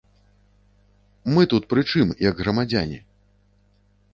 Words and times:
Мы 1.35 1.45
тут 1.53 1.67
прычым, 1.73 2.15
як 2.29 2.35
грамадзяне? 2.41 2.99